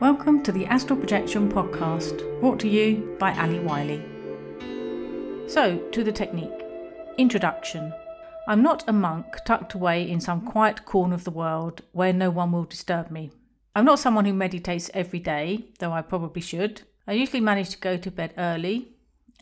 Welcome 0.00 0.44
to 0.44 0.52
the 0.52 0.64
Astral 0.66 0.96
Projection 0.96 1.50
podcast, 1.50 2.18
brought 2.38 2.60
to 2.60 2.68
you 2.68 3.16
by 3.18 3.36
Ali 3.36 3.58
Wiley. 3.58 4.00
So, 5.48 5.78
to 5.90 6.04
the 6.04 6.12
technique. 6.12 6.64
Introduction. 7.16 7.92
I'm 8.46 8.62
not 8.62 8.88
a 8.88 8.92
monk 8.92 9.26
tucked 9.44 9.74
away 9.74 10.08
in 10.08 10.20
some 10.20 10.42
quiet 10.42 10.84
corner 10.84 11.16
of 11.16 11.24
the 11.24 11.32
world 11.32 11.82
where 11.90 12.12
no 12.12 12.30
one 12.30 12.52
will 12.52 12.62
disturb 12.62 13.10
me. 13.10 13.32
I'm 13.74 13.84
not 13.84 13.98
someone 13.98 14.24
who 14.24 14.32
meditates 14.32 14.88
every 14.94 15.18
day, 15.18 15.64
though 15.80 15.92
I 15.92 16.02
probably 16.02 16.42
should. 16.42 16.82
I 17.08 17.14
usually 17.14 17.40
manage 17.40 17.70
to 17.70 17.78
go 17.78 17.96
to 17.96 18.10
bed 18.12 18.34
early 18.38 18.92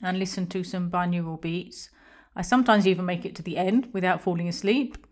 and 0.00 0.18
listen 0.18 0.46
to 0.46 0.64
some 0.64 0.90
binaural 0.90 1.38
beats. 1.38 1.90
I 2.34 2.40
sometimes 2.40 2.86
even 2.86 3.04
make 3.04 3.26
it 3.26 3.34
to 3.34 3.42
the 3.42 3.58
end 3.58 3.90
without 3.92 4.22
falling 4.22 4.48
asleep. 4.48 5.05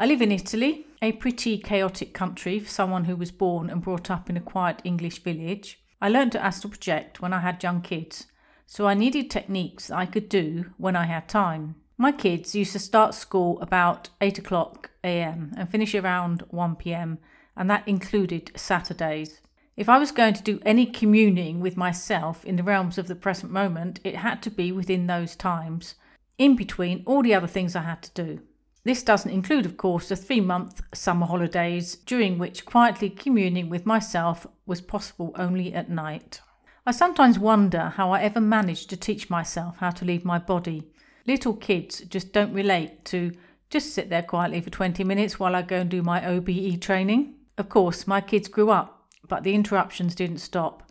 I 0.00 0.06
live 0.06 0.22
in 0.22 0.32
Italy, 0.32 0.86
a 1.02 1.12
pretty 1.12 1.58
chaotic 1.58 2.14
country 2.14 2.58
for 2.58 2.70
someone 2.70 3.04
who 3.04 3.16
was 3.16 3.30
born 3.30 3.68
and 3.68 3.82
brought 3.82 4.10
up 4.10 4.30
in 4.30 4.36
a 4.38 4.40
quiet 4.40 4.80
English 4.82 5.22
village. 5.22 5.78
I 6.00 6.08
learned 6.08 6.32
to 6.32 6.42
astral 6.42 6.70
project 6.70 7.20
when 7.20 7.34
I 7.34 7.40
had 7.40 7.62
young 7.62 7.82
kids, 7.82 8.26
so 8.66 8.86
I 8.86 8.94
needed 8.94 9.30
techniques 9.30 9.90
I 9.90 10.06
could 10.06 10.30
do 10.30 10.72
when 10.78 10.96
I 10.96 11.04
had 11.04 11.28
time. 11.28 11.74
My 11.98 12.12
kids 12.12 12.54
used 12.54 12.72
to 12.72 12.78
start 12.78 13.14
school 13.14 13.60
about 13.60 14.08
8 14.22 14.38
o'clock 14.38 14.90
am 15.04 15.52
and 15.58 15.68
finish 15.68 15.94
around 15.94 16.44
1 16.48 16.76
pm, 16.76 17.18
and 17.54 17.68
that 17.68 17.86
included 17.86 18.52
Saturdays. 18.56 19.42
If 19.76 19.90
I 19.90 19.98
was 19.98 20.12
going 20.12 20.32
to 20.32 20.42
do 20.42 20.60
any 20.64 20.86
communing 20.86 21.60
with 21.60 21.76
myself 21.76 22.42
in 22.46 22.56
the 22.56 22.62
realms 22.62 22.96
of 22.96 23.06
the 23.06 23.14
present 23.14 23.52
moment, 23.52 24.00
it 24.02 24.16
had 24.16 24.42
to 24.44 24.50
be 24.50 24.72
within 24.72 25.08
those 25.08 25.36
times, 25.36 25.96
in 26.38 26.56
between 26.56 27.02
all 27.04 27.22
the 27.22 27.34
other 27.34 27.46
things 27.46 27.76
I 27.76 27.82
had 27.82 28.02
to 28.04 28.24
do. 28.24 28.40
This 28.82 29.02
doesn't 29.02 29.30
include, 29.30 29.66
of 29.66 29.76
course, 29.76 30.08
the 30.08 30.16
three 30.16 30.40
month 30.40 30.80
summer 30.94 31.26
holidays 31.26 31.96
during 31.96 32.38
which 32.38 32.64
quietly 32.64 33.10
communing 33.10 33.68
with 33.68 33.84
myself 33.84 34.46
was 34.64 34.80
possible 34.80 35.32
only 35.34 35.74
at 35.74 35.90
night. 35.90 36.40
I 36.86 36.92
sometimes 36.92 37.38
wonder 37.38 37.92
how 37.96 38.10
I 38.10 38.22
ever 38.22 38.40
managed 38.40 38.88
to 38.90 38.96
teach 38.96 39.28
myself 39.28 39.76
how 39.78 39.90
to 39.90 40.06
leave 40.06 40.24
my 40.24 40.38
body. 40.38 40.84
Little 41.26 41.54
kids 41.54 42.00
just 42.00 42.32
don't 42.32 42.54
relate 42.54 43.04
to 43.06 43.32
just 43.68 43.94
sit 43.94 44.08
there 44.08 44.22
quietly 44.22 44.62
for 44.62 44.70
20 44.70 45.04
minutes 45.04 45.38
while 45.38 45.54
I 45.54 45.60
go 45.60 45.76
and 45.76 45.90
do 45.90 46.02
my 46.02 46.26
OBE 46.26 46.80
training. 46.80 47.34
Of 47.58 47.68
course, 47.68 48.06
my 48.06 48.22
kids 48.22 48.48
grew 48.48 48.70
up, 48.70 49.06
but 49.28 49.44
the 49.44 49.54
interruptions 49.54 50.14
didn't 50.14 50.38
stop. 50.38 50.90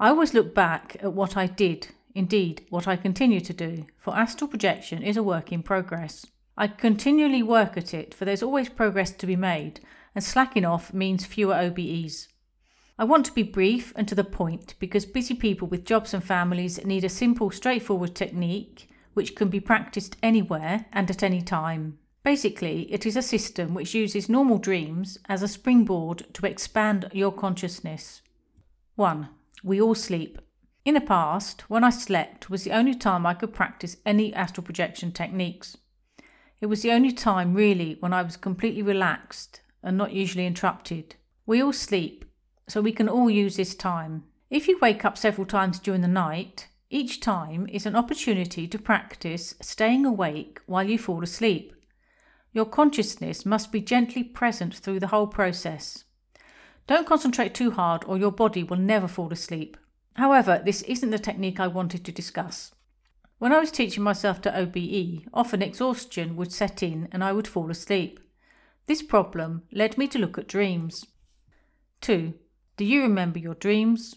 I 0.00 0.08
always 0.08 0.34
look 0.34 0.52
back 0.52 0.96
at 1.00 1.12
what 1.12 1.36
I 1.36 1.46
did, 1.46 1.88
indeed, 2.12 2.66
what 2.70 2.88
I 2.88 2.96
continue 2.96 3.40
to 3.40 3.52
do, 3.52 3.86
for 3.98 4.16
astral 4.16 4.48
projection 4.48 5.02
is 5.04 5.16
a 5.16 5.22
work 5.22 5.52
in 5.52 5.62
progress. 5.62 6.26
I 6.60 6.68
continually 6.68 7.42
work 7.42 7.78
at 7.78 7.94
it, 7.94 8.12
for 8.12 8.26
there's 8.26 8.42
always 8.42 8.68
progress 8.68 9.12
to 9.12 9.26
be 9.26 9.34
made, 9.34 9.80
and 10.14 10.22
slacking 10.22 10.66
off 10.66 10.92
means 10.92 11.24
fewer 11.24 11.54
OBEs. 11.54 12.28
I 12.98 13.04
want 13.04 13.24
to 13.24 13.32
be 13.32 13.42
brief 13.42 13.94
and 13.96 14.06
to 14.08 14.14
the 14.14 14.24
point 14.24 14.74
because 14.78 15.06
busy 15.06 15.32
people 15.32 15.68
with 15.68 15.86
jobs 15.86 16.12
and 16.12 16.22
families 16.22 16.84
need 16.84 17.02
a 17.02 17.08
simple, 17.08 17.50
straightforward 17.50 18.14
technique 18.14 18.90
which 19.14 19.34
can 19.34 19.48
be 19.48 19.58
practiced 19.58 20.18
anywhere 20.22 20.84
and 20.92 21.10
at 21.10 21.22
any 21.22 21.40
time. 21.40 21.98
Basically, 22.24 22.92
it 22.92 23.06
is 23.06 23.16
a 23.16 23.22
system 23.22 23.72
which 23.72 23.94
uses 23.94 24.28
normal 24.28 24.58
dreams 24.58 25.16
as 25.30 25.42
a 25.42 25.48
springboard 25.48 26.26
to 26.34 26.44
expand 26.44 27.08
your 27.14 27.32
consciousness. 27.32 28.20
1. 28.96 29.30
We 29.64 29.80
all 29.80 29.94
sleep. 29.94 30.38
In 30.84 30.92
the 30.92 31.00
past, 31.00 31.70
when 31.70 31.84
I 31.84 31.88
slept 31.88 32.50
was 32.50 32.64
the 32.64 32.72
only 32.72 32.94
time 32.94 33.24
I 33.24 33.32
could 33.32 33.54
practice 33.54 33.96
any 34.04 34.34
astral 34.34 34.62
projection 34.62 35.10
techniques. 35.10 35.78
It 36.60 36.66
was 36.66 36.82
the 36.82 36.92
only 36.92 37.12
time, 37.12 37.54
really, 37.54 37.96
when 38.00 38.12
I 38.12 38.22
was 38.22 38.36
completely 38.36 38.82
relaxed 38.82 39.62
and 39.82 39.96
not 39.96 40.12
usually 40.12 40.46
interrupted. 40.46 41.16
We 41.46 41.62
all 41.62 41.72
sleep, 41.72 42.24
so 42.68 42.80
we 42.80 42.92
can 42.92 43.08
all 43.08 43.30
use 43.30 43.56
this 43.56 43.74
time. 43.74 44.24
If 44.50 44.68
you 44.68 44.78
wake 44.80 45.04
up 45.04 45.16
several 45.16 45.46
times 45.46 45.78
during 45.78 46.02
the 46.02 46.08
night, 46.08 46.68
each 46.90 47.20
time 47.20 47.66
is 47.68 47.86
an 47.86 47.96
opportunity 47.96 48.68
to 48.68 48.78
practice 48.78 49.54
staying 49.62 50.04
awake 50.04 50.60
while 50.66 50.88
you 50.88 50.98
fall 50.98 51.22
asleep. 51.22 51.72
Your 52.52 52.66
consciousness 52.66 53.46
must 53.46 53.72
be 53.72 53.80
gently 53.80 54.24
present 54.24 54.74
through 54.74 55.00
the 55.00 55.06
whole 55.06 55.28
process. 55.28 56.04
Don't 56.86 57.06
concentrate 57.06 57.54
too 57.54 57.70
hard, 57.70 58.04
or 58.06 58.18
your 58.18 58.32
body 58.32 58.64
will 58.64 58.76
never 58.76 59.06
fall 59.06 59.32
asleep. 59.32 59.76
However, 60.16 60.60
this 60.64 60.82
isn't 60.82 61.10
the 61.10 61.18
technique 61.18 61.60
I 61.60 61.68
wanted 61.68 62.04
to 62.04 62.12
discuss. 62.12 62.72
When 63.40 63.54
I 63.54 63.58
was 63.58 63.70
teaching 63.70 64.02
myself 64.02 64.42
to 64.42 64.54
OBE, 64.54 65.22
often 65.32 65.62
exhaustion 65.62 66.36
would 66.36 66.52
set 66.52 66.82
in 66.82 67.08
and 67.10 67.24
I 67.24 67.32
would 67.32 67.48
fall 67.48 67.70
asleep. 67.70 68.20
This 68.84 69.02
problem 69.02 69.62
led 69.72 69.96
me 69.96 70.08
to 70.08 70.18
look 70.18 70.36
at 70.36 70.46
dreams. 70.46 71.06
2. 72.02 72.34
Do 72.76 72.84
you 72.84 73.00
remember 73.00 73.38
your 73.38 73.54
dreams? 73.54 74.16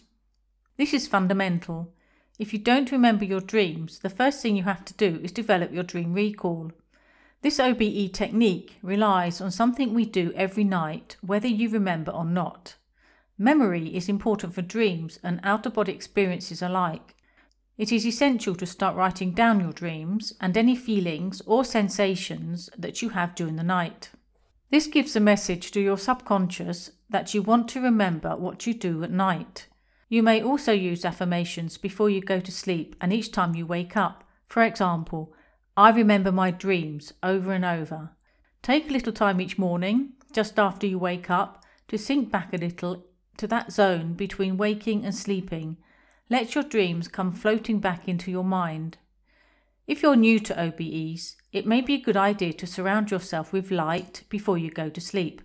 This 0.76 0.92
is 0.92 1.08
fundamental. 1.08 1.94
If 2.38 2.52
you 2.52 2.58
don't 2.58 2.92
remember 2.92 3.24
your 3.24 3.40
dreams, 3.40 4.00
the 4.00 4.10
first 4.10 4.42
thing 4.42 4.56
you 4.56 4.64
have 4.64 4.84
to 4.84 4.94
do 4.94 5.20
is 5.22 5.32
develop 5.32 5.72
your 5.72 5.84
dream 5.84 6.12
recall. 6.12 6.72
This 7.40 7.58
OBE 7.58 8.12
technique 8.12 8.76
relies 8.82 9.40
on 9.40 9.50
something 9.50 9.94
we 9.94 10.04
do 10.04 10.34
every 10.36 10.64
night, 10.64 11.16
whether 11.22 11.48
you 11.48 11.70
remember 11.70 12.12
or 12.12 12.26
not. 12.26 12.74
Memory 13.38 13.96
is 13.96 14.10
important 14.10 14.54
for 14.54 14.60
dreams 14.60 15.18
and 15.22 15.40
out 15.42 15.64
of 15.64 15.72
body 15.72 15.92
experiences 15.92 16.60
alike. 16.60 17.16
It 17.76 17.90
is 17.90 18.06
essential 18.06 18.54
to 18.56 18.66
start 18.66 18.94
writing 18.94 19.32
down 19.32 19.58
your 19.58 19.72
dreams 19.72 20.32
and 20.40 20.56
any 20.56 20.76
feelings 20.76 21.42
or 21.44 21.64
sensations 21.64 22.70
that 22.78 23.02
you 23.02 23.08
have 23.10 23.34
during 23.34 23.56
the 23.56 23.64
night. 23.64 24.10
This 24.70 24.86
gives 24.86 25.16
a 25.16 25.20
message 25.20 25.72
to 25.72 25.80
your 25.80 25.98
subconscious 25.98 26.92
that 27.10 27.34
you 27.34 27.42
want 27.42 27.68
to 27.70 27.80
remember 27.80 28.36
what 28.36 28.64
you 28.66 28.74
do 28.74 29.02
at 29.02 29.10
night. 29.10 29.66
You 30.08 30.22
may 30.22 30.40
also 30.40 30.72
use 30.72 31.04
affirmations 31.04 31.76
before 31.76 32.08
you 32.10 32.20
go 32.20 32.38
to 32.38 32.52
sleep 32.52 32.94
and 33.00 33.12
each 33.12 33.32
time 33.32 33.56
you 33.56 33.66
wake 33.66 33.96
up. 33.96 34.22
For 34.46 34.62
example, 34.62 35.34
I 35.76 35.90
remember 35.90 36.30
my 36.30 36.52
dreams 36.52 37.12
over 37.24 37.52
and 37.52 37.64
over. 37.64 38.10
Take 38.62 38.88
a 38.88 38.92
little 38.92 39.12
time 39.12 39.40
each 39.40 39.58
morning, 39.58 40.12
just 40.32 40.60
after 40.60 40.86
you 40.86 40.98
wake 40.98 41.28
up, 41.28 41.64
to 41.88 41.98
sink 41.98 42.30
back 42.30 42.54
a 42.54 42.56
little 42.56 43.04
to 43.36 43.48
that 43.48 43.72
zone 43.72 44.14
between 44.14 44.56
waking 44.56 45.04
and 45.04 45.14
sleeping 45.14 45.76
let 46.30 46.54
your 46.54 46.64
dreams 46.64 47.06
come 47.06 47.32
floating 47.32 47.80
back 47.80 48.08
into 48.08 48.30
your 48.30 48.44
mind. 48.44 48.96
If 49.86 50.02
you're 50.02 50.16
new 50.16 50.40
to 50.40 50.54
OBEs, 50.54 51.36
it 51.52 51.66
may 51.66 51.82
be 51.82 51.94
a 51.94 52.00
good 52.00 52.16
idea 52.16 52.54
to 52.54 52.66
surround 52.66 53.10
yourself 53.10 53.52
with 53.52 53.70
light 53.70 54.24
before 54.30 54.56
you 54.56 54.70
go 54.70 54.88
to 54.88 55.00
sleep. 55.00 55.42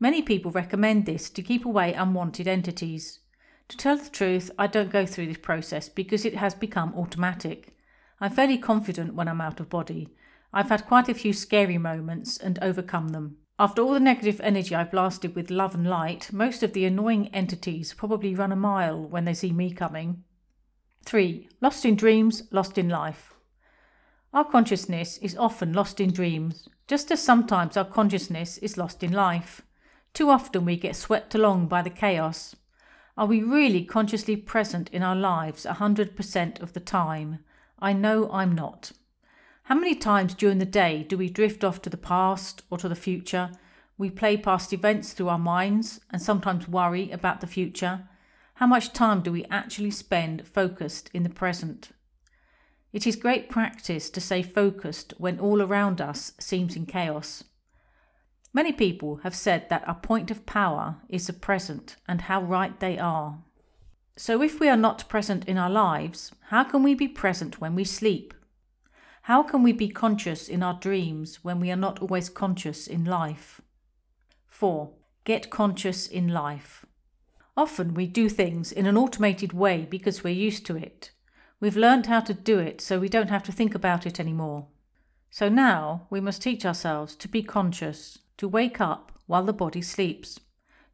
Many 0.00 0.22
people 0.22 0.50
recommend 0.50 1.04
this 1.04 1.28
to 1.30 1.42
keep 1.42 1.66
away 1.66 1.92
unwanted 1.92 2.48
entities. 2.48 3.20
To 3.68 3.76
tell 3.76 3.98
the 3.98 4.08
truth, 4.08 4.50
I 4.58 4.66
don't 4.66 4.90
go 4.90 5.04
through 5.04 5.26
this 5.26 5.38
process 5.38 5.88
because 5.90 6.24
it 6.24 6.36
has 6.36 6.54
become 6.54 6.94
automatic. 6.94 7.76
I'm 8.20 8.30
fairly 8.32 8.58
confident 8.58 9.14
when 9.14 9.28
I'm 9.28 9.42
out 9.42 9.60
of 9.60 9.68
body. 9.68 10.08
I've 10.52 10.70
had 10.70 10.86
quite 10.86 11.10
a 11.10 11.14
few 11.14 11.34
scary 11.34 11.78
moments 11.78 12.38
and 12.38 12.58
overcome 12.62 13.08
them. 13.08 13.36
After 13.56 13.82
all 13.82 13.92
the 13.92 14.00
negative 14.00 14.40
energy 14.40 14.74
I've 14.74 14.90
blasted 14.90 15.36
with 15.36 15.48
love 15.48 15.76
and 15.76 15.86
light, 15.86 16.32
most 16.32 16.64
of 16.64 16.72
the 16.72 16.84
annoying 16.86 17.28
entities 17.28 17.94
probably 17.94 18.34
run 18.34 18.50
a 18.50 18.56
mile 18.56 19.00
when 19.00 19.26
they 19.26 19.34
see 19.34 19.52
me 19.52 19.72
coming. 19.72 20.24
3. 21.04 21.48
Lost 21.60 21.84
in 21.84 21.94
dreams, 21.94 22.42
lost 22.50 22.78
in 22.78 22.88
life. 22.88 23.34
Our 24.32 24.44
consciousness 24.44 25.18
is 25.18 25.36
often 25.36 25.72
lost 25.72 26.00
in 26.00 26.12
dreams, 26.12 26.68
just 26.88 27.12
as 27.12 27.22
sometimes 27.22 27.76
our 27.76 27.84
consciousness 27.84 28.58
is 28.58 28.76
lost 28.76 29.04
in 29.04 29.12
life. 29.12 29.62
Too 30.14 30.30
often 30.30 30.64
we 30.64 30.76
get 30.76 30.96
swept 30.96 31.32
along 31.36 31.68
by 31.68 31.82
the 31.82 31.90
chaos. 31.90 32.56
Are 33.16 33.26
we 33.26 33.40
really 33.44 33.84
consciously 33.84 34.34
present 34.34 34.90
in 34.90 35.04
our 35.04 35.14
lives 35.14 35.64
a 35.64 35.74
100% 35.74 36.60
of 36.60 36.72
the 36.72 36.80
time? 36.80 37.44
I 37.78 37.92
know 37.92 38.28
I'm 38.32 38.52
not. 38.52 38.90
How 39.64 39.74
many 39.74 39.94
times 39.94 40.34
during 40.34 40.58
the 40.58 40.66
day 40.66 41.04
do 41.08 41.16
we 41.16 41.30
drift 41.30 41.64
off 41.64 41.80
to 41.82 41.90
the 41.90 41.96
past 41.96 42.62
or 42.68 42.76
to 42.76 42.86
the 42.86 42.94
future? 42.94 43.50
We 43.96 44.10
play 44.10 44.36
past 44.36 44.74
events 44.74 45.14
through 45.14 45.30
our 45.30 45.38
minds 45.38 46.00
and 46.10 46.20
sometimes 46.20 46.68
worry 46.68 47.10
about 47.10 47.40
the 47.40 47.46
future. 47.46 48.06
How 48.56 48.66
much 48.66 48.92
time 48.92 49.22
do 49.22 49.32
we 49.32 49.46
actually 49.46 49.90
spend 49.90 50.46
focused 50.46 51.08
in 51.14 51.22
the 51.22 51.30
present? 51.30 51.92
It 52.92 53.06
is 53.06 53.16
great 53.16 53.48
practice 53.48 54.10
to 54.10 54.20
stay 54.20 54.42
focused 54.42 55.14
when 55.16 55.40
all 55.40 55.62
around 55.62 55.98
us 55.98 56.32
seems 56.38 56.76
in 56.76 56.84
chaos. 56.84 57.42
Many 58.52 58.70
people 58.70 59.16
have 59.22 59.34
said 59.34 59.70
that 59.70 59.88
our 59.88 59.94
point 59.94 60.30
of 60.30 60.44
power 60.44 60.96
is 61.08 61.26
the 61.26 61.32
present, 61.32 61.96
and 62.06 62.20
how 62.20 62.42
right 62.42 62.78
they 62.80 62.98
are. 62.98 63.38
So, 64.16 64.42
if 64.42 64.60
we 64.60 64.68
are 64.68 64.76
not 64.76 65.08
present 65.08 65.46
in 65.46 65.56
our 65.56 65.70
lives, 65.70 66.32
how 66.50 66.64
can 66.64 66.82
we 66.82 66.94
be 66.94 67.08
present 67.08 67.60
when 67.62 67.74
we 67.74 67.82
sleep? 67.84 68.34
How 69.24 69.42
can 69.42 69.62
we 69.62 69.72
be 69.72 69.88
conscious 69.88 70.48
in 70.48 70.62
our 70.62 70.74
dreams 70.74 71.36
when 71.42 71.58
we 71.58 71.70
are 71.70 71.76
not 71.76 71.98
always 72.02 72.28
conscious 72.28 72.86
in 72.86 73.06
life? 73.06 73.62
4. 74.48 74.92
Get 75.24 75.48
conscious 75.48 76.06
in 76.06 76.28
life. 76.28 76.84
Often 77.56 77.94
we 77.94 78.06
do 78.06 78.28
things 78.28 78.70
in 78.70 78.84
an 78.84 78.98
automated 78.98 79.54
way 79.54 79.86
because 79.88 80.22
we're 80.22 80.34
used 80.34 80.66
to 80.66 80.76
it. 80.76 81.10
We've 81.58 81.74
learned 81.74 82.04
how 82.04 82.20
to 82.20 82.34
do 82.34 82.58
it 82.58 82.82
so 82.82 83.00
we 83.00 83.08
don't 83.08 83.30
have 83.30 83.42
to 83.44 83.52
think 83.52 83.74
about 83.74 84.04
it 84.04 84.20
anymore. 84.20 84.66
So 85.30 85.48
now 85.48 86.06
we 86.10 86.20
must 86.20 86.42
teach 86.42 86.66
ourselves 86.66 87.16
to 87.16 87.26
be 87.26 87.42
conscious, 87.42 88.18
to 88.36 88.46
wake 88.46 88.78
up 88.78 89.10
while 89.24 89.44
the 89.44 89.54
body 89.54 89.80
sleeps, 89.80 90.38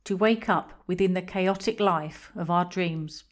to 0.04 0.16
wake 0.16 0.48
up 0.48 0.72
within 0.86 1.14
the 1.14 1.22
chaotic 1.22 1.80
life 1.80 2.30
of 2.36 2.48
our 2.48 2.64
dreams. 2.64 3.24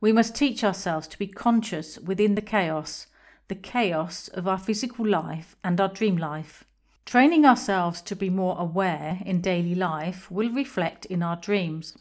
We 0.00 0.10
must 0.10 0.34
teach 0.34 0.64
ourselves 0.64 1.06
to 1.06 1.18
be 1.18 1.28
conscious 1.28 1.96
within 2.00 2.34
the 2.34 2.42
chaos, 2.42 3.06
the 3.48 3.54
chaos 3.54 4.28
of 4.28 4.48
our 4.48 4.58
physical 4.58 5.06
life 5.06 5.56
and 5.62 5.80
our 5.80 5.88
dream 5.88 6.16
life. 6.16 6.64
Training 7.04 7.44
ourselves 7.44 8.00
to 8.02 8.16
be 8.16 8.30
more 8.30 8.56
aware 8.58 9.20
in 9.26 9.40
daily 9.40 9.74
life 9.74 10.30
will 10.30 10.50
reflect 10.50 11.04
in 11.06 11.22
our 11.22 11.36
dreams. 11.36 11.96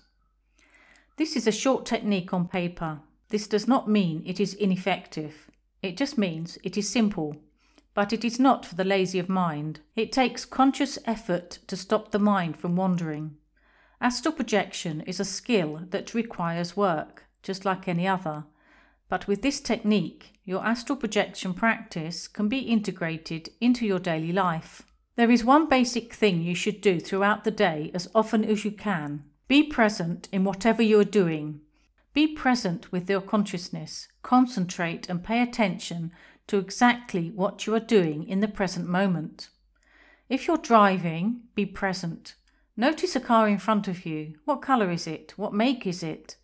This 1.18 1.36
is 1.36 1.46
a 1.46 1.52
short 1.52 1.86
technique 1.86 2.34
on 2.34 2.48
paper. 2.48 3.02
This 3.30 3.48
does 3.48 3.68
not 3.68 3.90
mean 3.90 4.24
it 4.26 4.40
is 4.40 4.54
ineffective. 4.54 5.50
It 5.82 5.98
just 5.98 6.18
means 6.18 6.58
it 6.64 6.78
is 6.78 6.90
simple. 6.90 7.36
But 7.94 8.14
it 8.14 8.24
is 8.24 8.40
not 8.40 8.66
for 8.66 8.76
the 8.76 8.84
lazy 8.84 9.20
of 9.20 9.30
mind. 9.30 9.82
It 9.96 10.12
takes 10.12 10.46
conscious 10.46 10.98
effort 11.06 11.60
to 11.68 11.76
stop 11.76 12.12
the 12.12 12.20
mind 12.20 12.58
from 12.58 12.76
wandering. 12.76 13.36
Astral 14.02 14.34
projection 14.34 15.02
is 15.02 15.20
a 15.20 15.26
skill 15.26 15.82
that 15.92 16.14
requires 16.14 16.76
work, 16.76 17.26
just 17.44 17.66
like 17.66 17.88
any 17.88 18.08
other. 18.08 18.46
But 19.10 19.28
with 19.28 19.42
this 19.42 19.60
technique, 19.60 20.34
your 20.46 20.66
astral 20.66 20.98
projection 20.98 21.54
practice 21.54 22.28
can 22.28 22.48
be 22.50 22.60
integrated 22.60 23.50
into 23.62 23.86
your 23.86 24.00
daily 24.00 24.32
life. 24.32 24.84
There 25.16 25.32
is 25.32 25.44
one 25.44 25.70
basic 25.70 26.14
thing 26.14 26.42
you 26.42 26.56
should 26.56 26.82
do 26.82 27.00
throughout 27.00 27.44
the 27.44 27.52
day 27.52 27.92
as 27.94 28.10
often 28.16 28.44
as 28.44 28.66
you 28.66 28.72
can. 28.72 29.24
Be 29.48 29.64
present 29.64 30.28
in 30.32 30.44
whatever 30.44 30.82
you 30.82 31.00
are 31.00 31.06
doing. 31.06 31.62
Be 32.14 32.28
present 32.28 32.92
with 32.92 33.10
your 33.10 33.22
consciousness. 33.22 34.08
Concentrate 34.24 35.10
and 35.10 35.24
pay 35.24 35.42
attention 35.42 36.12
to 36.48 36.58
exactly 36.58 37.30
what 37.30 37.68
you 37.68 37.76
are 37.76 37.80
doing 37.80 38.28
in 38.28 38.40
the 38.40 38.48
present 38.48 38.88
moment. 38.88 39.50
If 40.30 40.48
you're 40.48 40.58
driving, 40.58 41.42
be 41.56 41.66
present. 41.66 42.36
Notice 42.76 43.16
a 43.16 43.20
car 43.20 43.48
in 43.48 43.60
front 43.60 43.88
of 43.88 44.06
you. 44.06 44.36
What 44.46 44.62
colour 44.62 44.90
is 44.90 45.06
it? 45.06 45.34
What 45.38 45.54
make 45.54 45.86
is 45.86 46.02
it? 46.02 46.38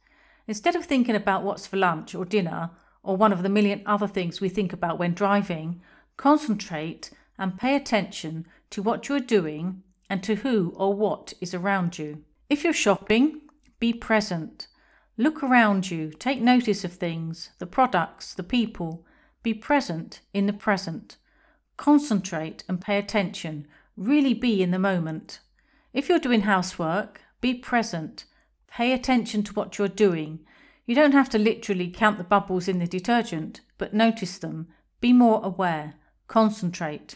Instead 0.50 0.76
of 0.76 0.84
thinking 0.84 1.16
about 1.16 1.44
what's 1.44 1.68
for 1.68 1.78
lunch 1.78 2.16
or 2.16 2.26
dinner, 2.26 2.72
or 3.04 3.16
one 3.16 3.32
of 3.32 3.44
the 3.44 3.50
million 3.50 3.84
other 3.86 4.08
things 4.08 4.42
we 4.42 4.50
think 4.50 4.74
about 4.74 4.98
when 4.98 5.14
driving, 5.14 5.80
concentrate 6.18 7.12
and 7.38 7.60
pay 7.60 7.76
attention 7.76 8.48
to 8.72 8.82
what 8.82 9.08
you 9.08 9.16
are 9.16 9.20
doing 9.20 9.84
and 10.10 10.24
to 10.24 10.38
who 10.38 10.74
or 10.76 10.96
what 10.96 11.36
is 11.40 11.54
around 11.54 12.00
you. 12.00 12.24
If 12.50 12.64
you're 12.64 12.74
shopping, 12.74 13.42
be 13.78 13.94
present. 13.94 14.66
Look 15.18 15.44
around 15.44 15.92
you, 15.92 16.10
take 16.18 16.42
notice 16.42 16.84
of 16.84 16.94
things, 16.94 17.52
the 17.60 17.68
products, 17.68 18.34
the 18.34 18.42
people. 18.42 19.06
Be 19.44 19.54
present 19.54 20.22
in 20.34 20.48
the 20.48 20.54
present. 20.54 21.18
Concentrate 21.78 22.64
and 22.68 22.82
pay 22.82 22.98
attention. 22.98 23.68
Really 23.96 24.34
be 24.34 24.64
in 24.64 24.72
the 24.72 24.80
moment. 24.80 25.42
If 25.94 26.10
you're 26.10 26.18
doing 26.18 26.42
housework, 26.42 27.22
be 27.40 27.54
present. 27.54 28.26
Pay 28.72 28.94
attention 28.94 29.44
to 29.44 29.54
what 29.54 29.78
you're 29.78 29.88
doing. 29.88 30.40
You 30.86 30.96
don't 30.96 31.12
have 31.14 31.30
to 31.30 31.38
literally 31.38 31.90
count 31.90 32.18
the 32.18 32.24
bubbles 32.24 32.68
in 32.68 32.80
the 32.80 32.88
detergent, 32.88 33.62
but 33.78 33.94
notice 33.94 34.38
them. 34.38 34.68
Be 35.02 35.14
more 35.14 35.42
aware. 35.44 35.96
Concentrate. 36.28 37.16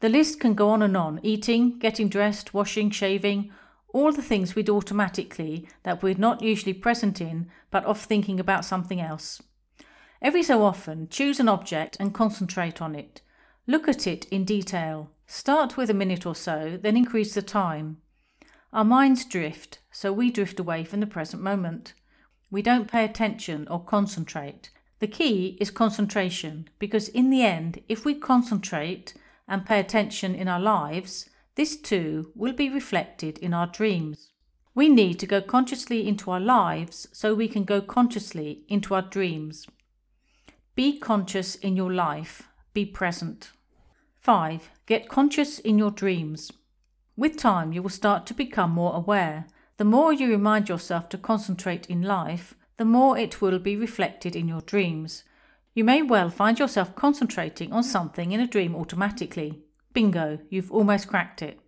The 0.00 0.08
list 0.08 0.40
can 0.40 0.54
go 0.54 0.70
on 0.70 0.82
and 0.82 0.96
on 0.96 1.20
eating, 1.22 1.78
getting 1.78 2.08
dressed, 2.08 2.52
washing, 2.52 2.90
shaving, 2.90 3.52
all 3.92 4.10
the 4.10 4.22
things 4.22 4.54
we 4.54 4.62
do 4.62 4.76
automatically 4.76 5.68
that 5.82 6.02
we're 6.02 6.14
not 6.14 6.42
usually 6.42 6.72
present 6.72 7.20
in, 7.20 7.48
but 7.70 7.84
off 7.84 8.04
thinking 8.04 8.40
about 8.40 8.64
something 8.64 9.00
else. 9.00 9.42
Every 10.20 10.42
so 10.42 10.64
often, 10.64 11.08
choose 11.08 11.40
an 11.40 11.48
object 11.48 11.96
and 12.00 12.14
concentrate 12.14 12.80
on 12.80 12.94
it. 12.94 13.20
Look 13.66 13.88
at 13.88 14.06
it 14.06 14.24
in 14.26 14.44
detail. 14.44 15.10
Start 15.26 15.76
with 15.76 15.90
a 15.90 15.94
minute 15.94 16.26
or 16.26 16.34
so, 16.34 16.78
then 16.80 16.96
increase 16.96 17.34
the 17.34 17.42
time. 17.42 17.98
Our 18.72 18.84
minds 18.84 19.26
drift, 19.26 19.80
so 19.90 20.12
we 20.12 20.30
drift 20.30 20.58
away 20.58 20.84
from 20.84 21.00
the 21.00 21.06
present 21.06 21.42
moment. 21.42 21.92
We 22.50 22.62
don't 22.62 22.90
pay 22.90 23.04
attention 23.04 23.68
or 23.68 23.84
concentrate. 23.84 24.70
The 24.98 25.06
key 25.08 25.58
is 25.60 25.70
concentration, 25.70 26.70
because 26.78 27.08
in 27.08 27.28
the 27.28 27.42
end, 27.42 27.82
if 27.88 28.04
we 28.04 28.14
concentrate, 28.14 29.14
and 29.46 29.66
pay 29.66 29.78
attention 29.78 30.34
in 30.34 30.48
our 30.48 30.60
lives, 30.60 31.28
this 31.54 31.76
too 31.76 32.32
will 32.34 32.54
be 32.54 32.70
reflected 32.70 33.36
in 33.38 33.52
our 33.52 33.66
dreams. 33.66 34.30
We 34.74 34.88
need 34.88 35.18
to 35.18 35.26
go 35.26 35.42
consciously 35.42 36.08
into 36.08 36.30
our 36.30 36.40
lives 36.40 37.06
so 37.12 37.34
we 37.34 37.48
can 37.48 37.64
go 37.64 37.82
consciously 37.82 38.64
into 38.68 38.94
our 38.94 39.02
dreams. 39.02 39.66
Be 40.74 40.98
conscious 40.98 41.56
in 41.56 41.76
your 41.76 41.92
life, 41.92 42.48
be 42.72 42.86
present. 42.86 43.50
5. 44.20 44.70
Get 44.86 45.10
conscious 45.10 45.58
in 45.58 45.76
your 45.76 45.90
dreams. 45.90 46.50
With 47.22 47.36
time, 47.36 47.72
you 47.72 47.84
will 47.84 47.88
start 47.88 48.26
to 48.26 48.34
become 48.34 48.72
more 48.72 48.96
aware. 48.96 49.46
The 49.76 49.84
more 49.84 50.12
you 50.12 50.28
remind 50.28 50.68
yourself 50.68 51.08
to 51.10 51.16
concentrate 51.16 51.86
in 51.86 52.02
life, 52.02 52.56
the 52.78 52.84
more 52.84 53.16
it 53.16 53.40
will 53.40 53.60
be 53.60 53.76
reflected 53.76 54.34
in 54.34 54.48
your 54.48 54.60
dreams. 54.60 55.22
You 55.72 55.84
may 55.84 56.02
well 56.02 56.30
find 56.30 56.58
yourself 56.58 56.96
concentrating 56.96 57.72
on 57.72 57.84
something 57.84 58.32
in 58.32 58.40
a 58.40 58.46
dream 58.48 58.74
automatically. 58.74 59.62
Bingo, 59.92 60.40
you've 60.50 60.72
almost 60.72 61.06
cracked 61.06 61.42
it. 61.42 61.60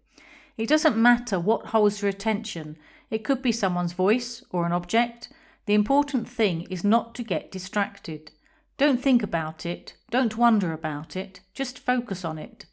It 0.56 0.68
doesn't 0.68 0.96
matter 0.96 1.38
what 1.38 1.66
holds 1.66 2.02
your 2.02 2.08
attention, 2.08 2.76
it 3.08 3.22
could 3.22 3.40
be 3.40 3.52
someone's 3.52 3.92
voice 3.92 4.42
or 4.50 4.66
an 4.66 4.72
object. 4.72 5.28
The 5.66 5.74
important 5.74 6.28
thing 6.28 6.62
is 6.62 6.82
not 6.82 7.14
to 7.14 7.22
get 7.22 7.52
distracted. 7.52 8.32
Don't 8.76 9.00
think 9.00 9.22
about 9.22 9.64
it, 9.64 9.94
don't 10.10 10.36
wonder 10.36 10.72
about 10.72 11.14
it, 11.14 11.42
just 11.52 11.78
focus 11.78 12.24
on 12.24 12.38
it. 12.38 12.66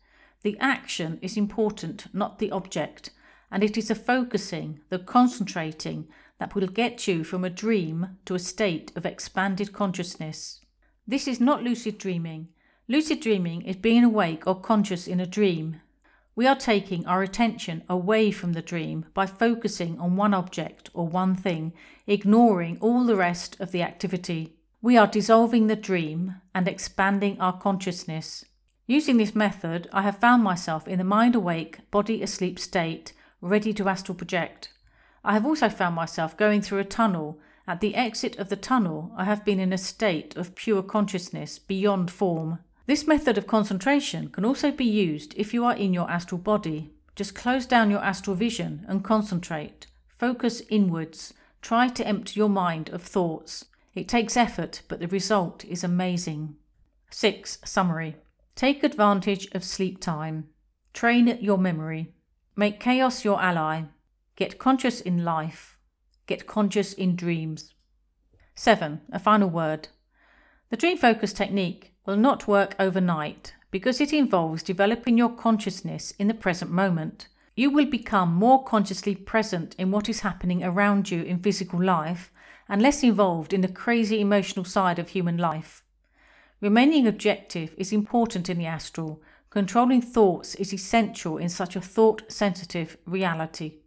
The 0.43 0.57
action 0.59 1.19
is 1.21 1.37
important, 1.37 2.07
not 2.13 2.39
the 2.39 2.51
object, 2.51 3.11
and 3.51 3.63
it 3.63 3.77
is 3.77 3.89
the 3.89 3.95
focusing, 3.95 4.79
the 4.89 4.97
concentrating, 4.97 6.07
that 6.39 6.55
will 6.55 6.67
get 6.67 7.07
you 7.07 7.23
from 7.23 7.43
a 7.43 7.49
dream 7.51 8.17
to 8.25 8.33
a 8.33 8.39
state 8.39 8.91
of 8.95 9.05
expanded 9.05 9.71
consciousness. 9.71 10.61
This 11.07 11.27
is 11.27 11.39
not 11.39 11.61
lucid 11.61 11.99
dreaming. 11.99 12.47
Lucid 12.87 13.19
dreaming 13.19 13.61
is 13.61 13.75
being 13.75 14.03
awake 14.03 14.47
or 14.47 14.59
conscious 14.59 15.07
in 15.07 15.19
a 15.19 15.27
dream. 15.27 15.81
We 16.35 16.47
are 16.47 16.55
taking 16.55 17.05
our 17.05 17.21
attention 17.21 17.83
away 17.87 18.31
from 18.31 18.53
the 18.53 18.61
dream 18.63 19.05
by 19.13 19.27
focusing 19.27 19.99
on 19.99 20.15
one 20.15 20.33
object 20.33 20.89
or 20.95 21.07
one 21.07 21.35
thing, 21.35 21.73
ignoring 22.07 22.79
all 22.81 23.03
the 23.03 23.15
rest 23.15 23.59
of 23.59 23.71
the 23.71 23.83
activity. 23.83 24.55
We 24.81 24.97
are 24.97 25.05
dissolving 25.05 25.67
the 25.67 25.75
dream 25.75 26.37
and 26.55 26.67
expanding 26.67 27.39
our 27.39 27.55
consciousness. 27.59 28.45
Using 28.87 29.17
this 29.17 29.35
method, 29.35 29.87
I 29.93 30.01
have 30.01 30.19
found 30.19 30.43
myself 30.43 30.87
in 30.87 30.97
the 30.97 31.03
mind 31.03 31.35
awake, 31.35 31.79
body 31.91 32.21
asleep 32.21 32.59
state, 32.59 33.13
ready 33.41 33.73
to 33.73 33.87
astral 33.87 34.15
project. 34.15 34.73
I 35.23 35.33
have 35.33 35.45
also 35.45 35.69
found 35.69 35.95
myself 35.95 36.35
going 36.35 36.61
through 36.61 36.79
a 36.79 36.85
tunnel 36.85 37.39
at 37.67 37.79
the 37.79 37.95
exit 37.95 38.37
of 38.37 38.49
the 38.49 38.55
tunnel, 38.55 39.11
I 39.15 39.23
have 39.25 39.45
been 39.45 39.59
in 39.59 39.71
a 39.71 39.77
state 39.77 40.35
of 40.35 40.55
pure 40.55 40.81
consciousness 40.81 41.59
beyond 41.59 42.11
form. 42.11 42.59
This 42.87 43.07
method 43.07 43.37
of 43.37 43.47
concentration 43.47 44.29
can 44.29 44.43
also 44.43 44.71
be 44.71 44.85
used 44.85 45.33
if 45.37 45.53
you 45.53 45.63
are 45.63 45.75
in 45.75 45.93
your 45.93 46.09
astral 46.09 46.39
body. 46.39 46.91
Just 47.15 47.35
close 47.35 47.65
down 47.65 47.91
your 47.91 48.03
astral 48.03 48.35
vision 48.35 48.85
and 48.87 49.03
concentrate. 49.03 49.87
Focus 50.17 50.61
inwards. 50.69 51.33
Try 51.61 51.87
to 51.87 52.07
empty 52.07 52.39
your 52.39 52.49
mind 52.49 52.89
of 52.89 53.03
thoughts. 53.03 53.65
It 53.93 54.07
takes 54.07 54.35
effort, 54.35 54.81
but 54.87 54.99
the 54.99 55.07
result 55.07 55.63
is 55.65 55.83
amazing. 55.83 56.55
6. 57.11 57.59
Summary 57.63 58.15
Take 58.55 58.83
advantage 58.83 59.47
of 59.53 59.63
sleep 59.63 59.99
time. 59.99 60.49
Train 60.93 61.27
your 61.41 61.57
memory. 61.57 62.13
Make 62.55 62.79
chaos 62.79 63.23
your 63.23 63.41
ally. 63.41 63.83
Get 64.35 64.59
conscious 64.59 65.01
in 65.01 65.23
life. 65.23 65.77
Get 66.27 66.47
conscious 66.47 66.93
in 66.93 67.15
dreams. 67.15 67.73
7. 68.55 69.01
A 69.11 69.19
final 69.19 69.49
word. 69.49 69.87
The 70.69 70.77
dream 70.77 70.97
focus 70.97 71.33
technique 71.33 71.93
will 72.05 72.17
not 72.17 72.47
work 72.47 72.75
overnight 72.79 73.53
because 73.71 74.01
it 74.01 74.13
involves 74.13 74.63
developing 74.63 75.17
your 75.17 75.29
consciousness 75.29 76.11
in 76.19 76.27
the 76.27 76.33
present 76.33 76.71
moment. 76.71 77.27
You 77.55 77.69
will 77.69 77.85
become 77.85 78.33
more 78.33 78.63
consciously 78.63 79.15
present 79.15 79.75
in 79.77 79.91
what 79.91 80.09
is 80.09 80.21
happening 80.21 80.63
around 80.63 81.09
you 81.09 81.23
in 81.23 81.39
physical 81.39 81.81
life 81.83 82.31
and 82.67 82.81
less 82.81 83.03
involved 83.03 83.53
in 83.53 83.61
the 83.61 83.67
crazy 83.67 84.21
emotional 84.21 84.65
side 84.65 84.99
of 84.99 85.09
human 85.09 85.37
life. 85.37 85.83
Remaining 86.61 87.07
objective 87.07 87.73
is 87.75 87.91
important 87.91 88.47
in 88.47 88.59
the 88.59 88.67
astral. 88.67 89.21
Controlling 89.49 90.01
thoughts 90.01 90.53
is 90.55 90.73
essential 90.73 91.37
in 91.37 91.49
such 91.49 91.75
a 91.75 91.81
thought 91.81 92.23
sensitive 92.31 92.97
reality. 93.05 93.79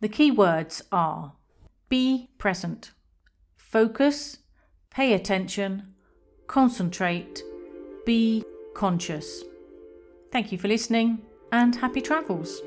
The 0.00 0.08
key 0.08 0.30
words 0.30 0.82
are 0.92 1.32
be 1.88 2.28
present, 2.38 2.92
focus, 3.56 4.38
pay 4.90 5.14
attention, 5.14 5.94
concentrate, 6.46 7.42
be 8.04 8.44
conscious. 8.74 9.42
Thank 10.30 10.52
you 10.52 10.58
for 10.58 10.68
listening 10.68 11.22
and 11.52 11.74
happy 11.74 12.00
travels. 12.00 12.60